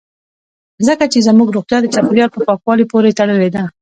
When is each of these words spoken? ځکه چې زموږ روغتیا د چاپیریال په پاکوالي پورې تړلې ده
ځکه 0.87 1.05
چې 1.13 1.19
زموږ 1.27 1.47
روغتیا 1.55 1.77
د 1.81 1.85
چاپیریال 1.93 2.29
په 2.33 2.39
پاکوالي 2.47 2.85
پورې 2.91 3.15
تړلې 3.19 3.49
ده 3.55 3.63